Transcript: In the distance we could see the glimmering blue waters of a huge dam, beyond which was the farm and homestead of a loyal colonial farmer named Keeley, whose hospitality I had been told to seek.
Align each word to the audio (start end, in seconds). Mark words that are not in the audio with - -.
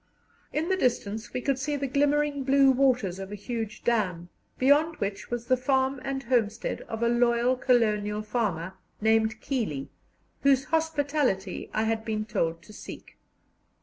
In 0.51 0.67
the 0.67 0.75
distance 0.75 1.31
we 1.31 1.41
could 1.41 1.59
see 1.59 1.75
the 1.75 1.85
glimmering 1.85 2.43
blue 2.43 2.71
waters 2.71 3.19
of 3.19 3.31
a 3.31 3.35
huge 3.35 3.83
dam, 3.83 4.29
beyond 4.57 4.95
which 4.95 5.29
was 5.29 5.45
the 5.45 5.55
farm 5.55 6.01
and 6.03 6.23
homestead 6.23 6.81
of 6.89 7.03
a 7.03 7.07
loyal 7.07 7.55
colonial 7.55 8.23
farmer 8.23 8.73
named 8.99 9.39
Keeley, 9.41 9.91
whose 10.41 10.65
hospitality 10.65 11.69
I 11.71 11.83
had 11.83 12.03
been 12.03 12.25
told 12.25 12.63
to 12.63 12.73
seek. 12.73 13.19